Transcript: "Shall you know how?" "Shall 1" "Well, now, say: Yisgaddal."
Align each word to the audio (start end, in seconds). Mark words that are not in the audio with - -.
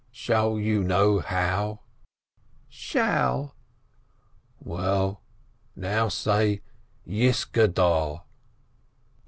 "Shall 0.11 0.57
you 0.59 0.83
know 0.83 1.19
how?" 1.19 1.81
"Shall 2.67 3.55
1" 4.57 4.75
"Well, 4.79 5.21
now, 5.75 6.07
say: 6.07 6.63
Yisgaddal." 7.05 8.23